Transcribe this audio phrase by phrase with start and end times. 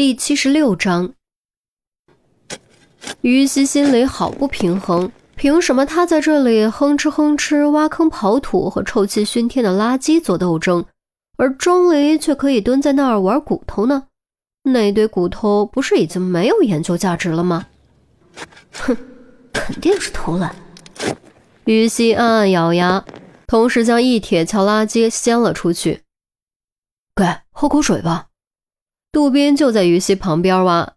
[0.00, 1.12] 第七十六章，
[3.20, 10.82] 于西心里好不平衡，凭什么他在这里哼哧哼哧挖坑刨土和臭气熏天的垃圾做斗争，
[11.36, 14.06] 而钟离却可以蹲在那儿玩骨头呢？
[14.62, 17.66] 那堆骨头不是已经没有研究价值了吗？
[18.72, 18.96] 哼，
[19.52, 20.56] 肯定是偷懒。
[21.66, 23.04] 于西暗暗咬牙，
[23.46, 26.00] 同时将一铁锹垃圾掀了出去。
[27.14, 28.28] 给，喝口水吧。
[29.12, 30.94] 杜宾就在于西旁边挖，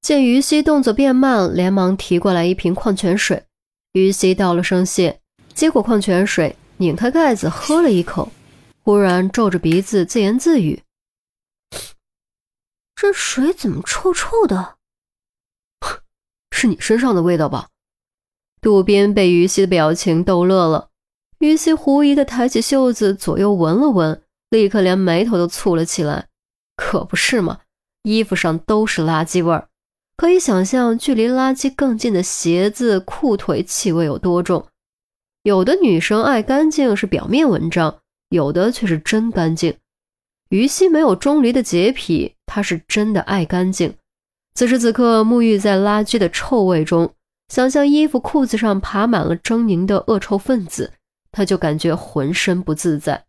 [0.00, 3.44] 见于西动作变慢，连忙提过来一瓶矿泉水。
[3.92, 5.20] 于西道了声谢，
[5.54, 8.32] 接过矿泉水，拧开盖子喝了一口，
[8.82, 10.82] 忽然皱着鼻子自言自语
[12.96, 14.76] ：“这水怎么臭臭的？
[16.50, 17.68] 是你身上的味道吧？”
[18.60, 20.88] 杜宾被于西的表情逗乐了。
[21.38, 26.28] 于西狐疑的抬起袖子，左右闻了闻，立刻连眉头都蹙了起来。
[26.84, 27.60] 可不是嘛，
[28.02, 29.68] 衣服上都是垃圾味儿，
[30.16, 34.66] 可以想象距离垃圾更近的鞋子、裤腿气味有多重。
[35.44, 39.78] 有的女生爱干净是表面文章，有的却是真干净。
[40.50, 43.94] 于西没有钟离的洁癖，她是真的爱干净。
[44.54, 47.14] 此时此刻，沐浴在垃圾的臭味中，
[47.48, 50.92] 想象衣服、裤子上爬满了狰狞的恶臭分子，
[51.30, 53.24] 她就感觉浑身不自在。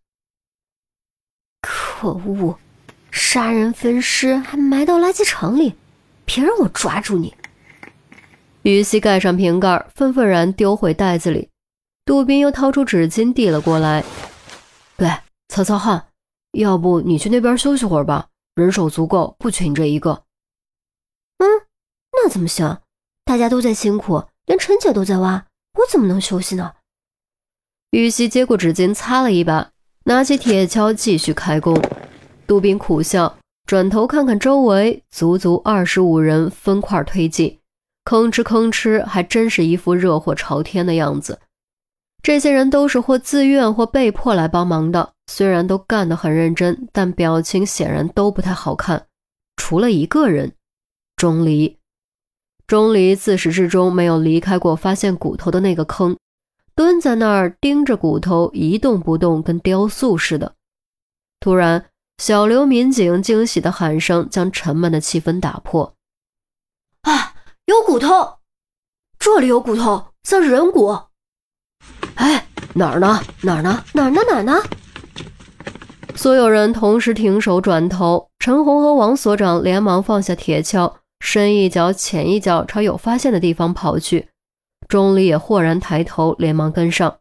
[1.61, 2.59] 可恶！
[3.13, 5.75] 杀人分尸，还埋到垃圾场里，
[6.25, 7.35] 别让我抓住你！
[8.63, 11.49] 于西盖上瓶盖，愤愤然丢回袋子里。
[12.05, 14.03] 杜宾又掏出纸巾递了过来
[14.97, 15.07] ：“对，
[15.47, 16.07] 擦擦汗。
[16.53, 20.23] 要不你去那边休息会儿吧，人手足够，不缺你这一个。
[21.37, 21.45] ”“嗯，
[22.13, 22.79] 那怎么行？
[23.25, 25.45] 大家都在辛苦，连陈姐都在挖，
[25.77, 26.73] 我怎么能休息呢？”
[27.91, 29.69] 于西接过纸巾擦了一把，
[30.05, 31.79] 拿起铁锹继续开工。
[32.45, 37.57] 杜宾苦笑，转头看看周围，足足二十五人分块推进，
[38.03, 41.39] 吭哧吭哧，还真是一副热火朝天的样子。
[42.21, 49.07] 这些人都是或自愿或被迫来帮忙的，虽然都干得很认真，但表情显然都不太好看。
[49.55, 50.53] 除了一个人，
[51.15, 51.77] 钟离。
[52.67, 56.17] 钟离自始至终没有离开过发现骨头的那个坑，
[56.75, 60.53] 蹲在那儿盯着骨头一动不动，跟雕塑似的。
[61.39, 61.85] 突然。
[62.17, 65.95] 小刘民警惊喜的喊声将沉闷的气氛打破
[67.03, 67.33] ：“啊，
[67.65, 68.39] 有骨头！
[69.19, 70.97] 这里有骨头，像是人骨。
[72.15, 73.21] 哎，哪儿呢？
[73.41, 73.83] 哪儿呢？
[73.93, 74.21] 哪儿呢？
[74.29, 74.53] 哪儿呢？”
[76.15, 78.29] 所有人同时停手，转头。
[78.39, 84.29] 陈红和王所长连忙放下铁锹，深一脚浅一脚朝有发现的地方跑去。
[84.87, 87.19] 钟离也豁然抬头，连忙跟上：“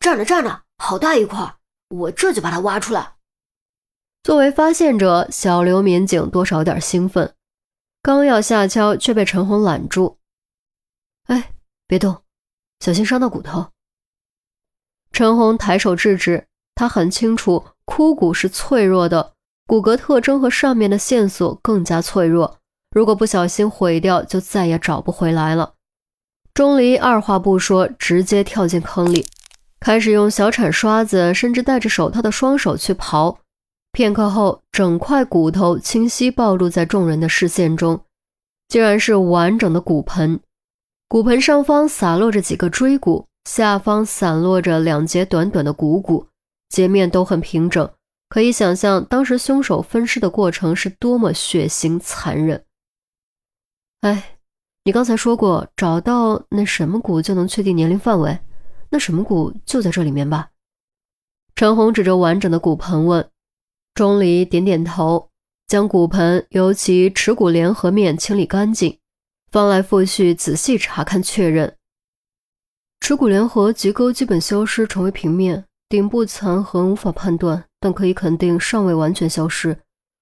[0.00, 1.54] 这儿呢，这儿呢，好大一块！”
[1.88, 3.14] 我这就把它挖出来。
[4.22, 7.34] 作为发现者，小刘民警多少有点兴奋，
[8.02, 10.18] 刚要下锹，却被陈红拦住。
[11.26, 11.52] 哎，
[11.86, 12.22] 别动，
[12.80, 13.68] 小心伤到骨头。
[15.12, 19.32] 陈红抬手制止，他很清楚枯骨是脆弱的，
[19.66, 22.58] 骨骼特征和上面的线索更加脆弱，
[22.90, 25.74] 如果不小心毁掉，就再也找不回来了。
[26.52, 29.26] 钟离二话不说，直接跳进坑里。
[29.80, 33.36] 开始用小铲刷子，甚至戴着手套的双手去刨。
[33.92, 38.00] 片刻后，整块骨头清晰暴露在众人的视线中，
[38.68, 40.40] 竟然是完整的骨盆。
[41.08, 46.26] 骨盆上方洒落着几个椎骨，下方散落着两节短短的股骨，
[46.68, 47.88] 截面都很平整。
[48.28, 52.62] 可以想象，当时凶手分尸的过程是多么血腥残忍。
[54.02, 54.36] 哎，
[54.84, 58.38] 你刚才说过，找到那什么骨就能确定年龄范围。
[58.90, 60.50] 那什么骨就在这里面吧？
[61.54, 63.28] 陈红指着完整的骨盆问。
[63.94, 65.30] 钟离点点头，
[65.66, 68.98] 将骨盆由其耻骨联合面清理干净，
[69.50, 71.76] 翻来覆去仔细查看确认。
[73.00, 79.76] 耻骨联合棘沟基本消失，成为平面，顶部残痕无法判断，但可以肯定尚未完全消失。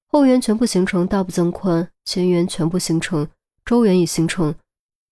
[0.08, 3.28] 后缘全部形成，大部增宽，前缘全部形成，
[3.64, 4.54] 周缘已形成。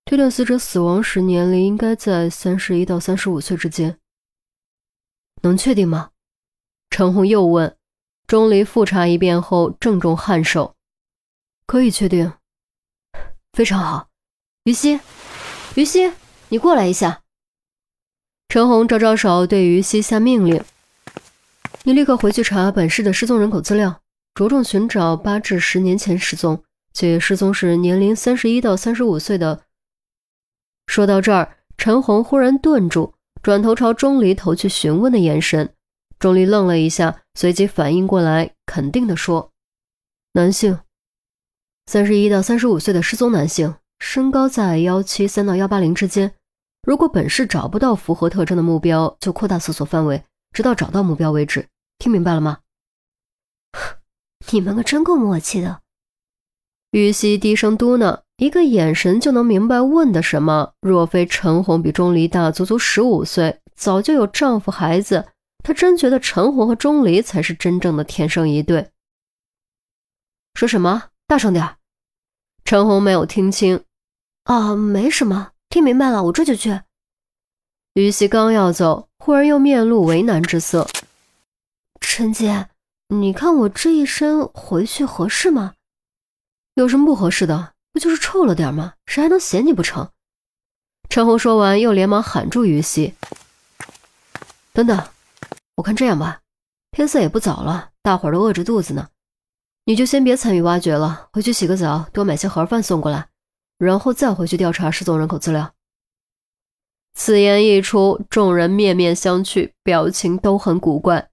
[0.06, 3.98] 推断死者死亡时年龄应该在三十一到三十五岁之间，
[5.42, 6.10] 能确定吗？
[6.90, 7.76] 陈红又问。
[8.26, 10.74] 钟离复查一遍后，郑重颔首
[11.66, 12.32] ：“可以确定。”
[13.52, 14.08] 非常好。
[14.64, 15.00] 于西，
[15.74, 16.12] 于西，
[16.48, 17.22] 你过来一下。
[18.48, 20.62] 陈红招招手，对于西下命令
[21.84, 24.00] ：“你立刻回去查本市的失踪人口资料，
[24.34, 26.62] 着重寻找八至十年前失踪
[26.94, 29.62] 且失踪时年龄三十一到三十五岁的。”
[30.86, 35.74] 说到这儿，陈红忽然顿住，转头朝钟离投去询问的眼神。
[36.18, 39.50] 钟离愣了一下，随即反应过来，肯定地说
[40.32, 40.78] ：“男性，
[41.86, 46.34] 三十一到三十五岁的失踪男性，身高在幺七三到幺八零之间。
[46.82, 50.22] 如果本市找不到符合特征的目标，就扩大搜索范围，
[50.52, 51.66] 直到找到目标为止。
[51.98, 52.60] 听明白了吗？
[54.52, 55.80] 你们可真够默契的。
[56.90, 60.72] 玉溪低声嘟囔，一个眼神就能明白问的什么。
[60.80, 65.26] 若非陈红比钟离大足足十五岁，早就有丈夫孩子，
[65.62, 68.90] 她真觉得陈红和钟离才是真正的天生一对。
[70.54, 71.04] 说什么？
[71.26, 71.76] 大声点！
[72.64, 73.84] 陈红没有听清。
[74.44, 75.52] 啊，没什么。
[75.68, 76.80] 听明白了，我这就去。
[77.94, 80.88] 于西刚要走，忽然又面露为难之色。
[82.00, 82.68] 陈姐，
[83.08, 85.74] 你看我这一身回去合适吗？
[86.74, 87.73] 有什么不合适的？
[87.94, 88.94] 不就是臭了点吗？
[89.06, 90.10] 谁还能嫌你不成？
[91.08, 93.14] 陈红说完，又连忙喊住于西
[94.74, 95.08] ：“等等，
[95.76, 96.40] 我看这样吧，
[96.90, 99.10] 天色也不早了，大伙儿都饿着肚子呢，
[99.84, 103.28] 你就先别参与挖掘了，回去洗个澡，多买些盒饭送过来。”
[103.78, 105.72] 然后再回去调查失踪人口资料。
[107.14, 111.30] 此言一出，众人面面相觑，表情都很古怪。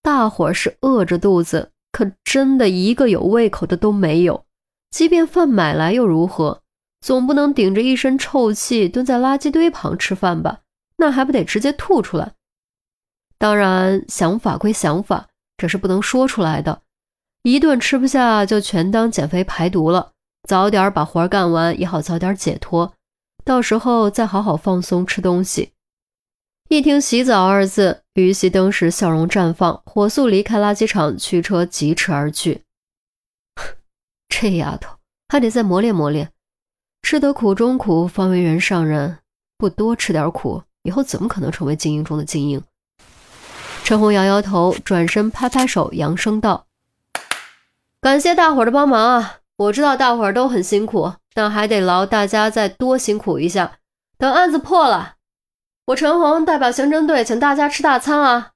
[0.00, 4.43] 大伙儿是饿着肚子，可真的一个有胃口的都没有。
[4.94, 6.62] 即便饭买来又如何？
[7.00, 10.60] 总不能顶着一身臭气蹲在垃圾堆旁吃饭吧？
[10.98, 12.34] 那还不得直接吐出来？
[13.36, 15.26] 当然，想法归想法，
[15.56, 16.82] 这是不能说出来的。
[17.42, 20.12] 一顿吃不下，就全当减肥排毒了。
[20.48, 22.94] 早点把活干完，也好早点解脱，
[23.44, 25.72] 到时候再好好放松吃东西。
[26.68, 32.62] 一听“洗澡”二字，于西登时笑容绽放，火速离开垃圾场，驱车疾驰而去。
[34.28, 34.96] 这丫头
[35.28, 36.30] 还得再磨练磨练，
[37.02, 39.18] 吃得苦中苦，方为人上人。
[39.56, 42.62] 不多吃点苦，以后怎么可能成为精英中的精英？
[43.84, 46.66] 陈红摇摇头，转身拍拍手，扬声道
[48.00, 53.78] ：“感谢大伙的帮忙啊！”我知道大伙都很辛苦，但还得劳大家再多辛苦一下。
[54.18, 55.14] 等案子破了，
[55.86, 58.52] 我陈红代表刑侦队请大家吃大餐啊！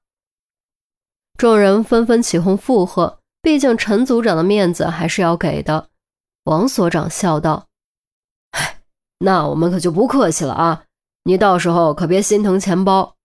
[1.37, 5.89] 众人纷纷起哄附和，毕竟陈组长的面子还是要给的。
[6.43, 7.67] 王所长笑道
[8.51, 8.81] ：“哎，
[9.19, 10.83] 那我们可就不客气了啊！
[11.23, 13.15] 你到时候可别心疼钱包。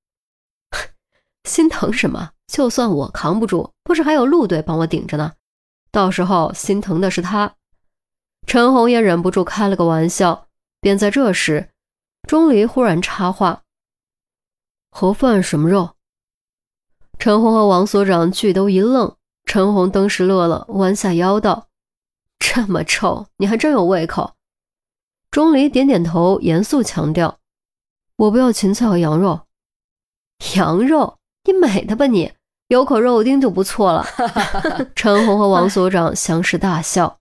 [1.48, 2.32] 心疼什么？
[2.46, 5.32] 就算我扛不住，不是还有陆队帮我顶着呢？
[5.90, 7.54] 到时候心疼的是他。”
[8.46, 10.48] 陈红也忍不住开了个玩笑。
[10.80, 11.70] 便在这时，
[12.28, 13.62] 钟离忽然插话
[14.92, 15.96] ：“盒饭什么肉？”
[17.18, 19.16] 陈红和王所长俱都一愣。
[19.46, 21.68] 陈红登时乐了，弯下腰道
[22.38, 24.34] ：“这么臭，你还真有胃口。”
[25.30, 27.38] 钟离点点头，严肃强调
[28.16, 29.40] ：“我不要芹菜和羊肉。
[30.56, 31.18] ”“羊肉？
[31.44, 32.32] 你美的吧你？
[32.68, 34.06] 有口肉丁就不错了。”
[34.96, 37.18] 陈红和王所长相视大笑。